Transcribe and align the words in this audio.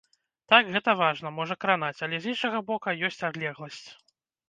Так, 0.53 0.71
гэта 0.77 0.95
важна, 1.01 1.33
можа 1.37 1.59
кранаць, 1.65 1.99
але 2.09 2.15
з 2.25 2.35
іншага 2.35 2.65
бока 2.73 2.99
ёсць 3.11 3.25
адлегласць. 3.33 3.83